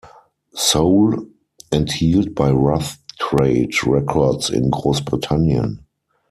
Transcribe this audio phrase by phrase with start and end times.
[0.55, 1.27] Soul"
[1.69, 5.85] enthielt, bei Rough Trade Records in Großbritannien.